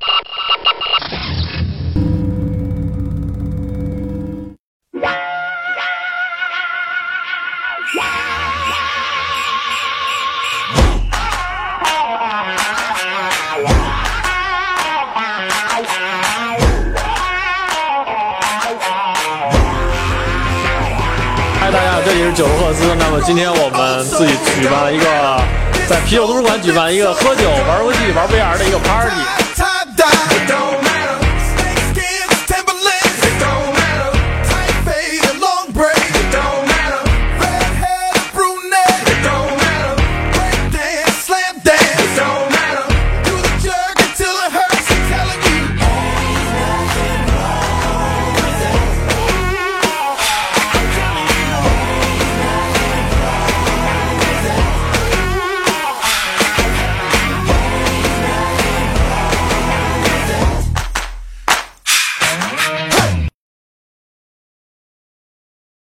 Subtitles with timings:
[0.00, 0.08] 嗨，
[21.70, 22.96] 大家好，这里是九十赫兹。
[22.98, 25.04] 那么今天我们自己举办了一个
[25.86, 29.43] 在啤酒图书馆举办一个喝酒、玩游戏、玩 VR 的一个 party。
[62.36, 62.93] Música